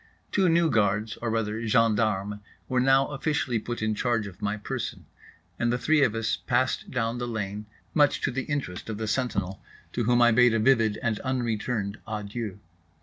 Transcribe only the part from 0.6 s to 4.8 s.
guards—or rather gendarmes—were now officially put in charge of my